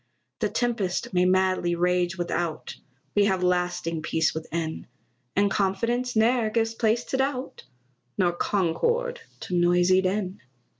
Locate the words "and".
5.35-5.51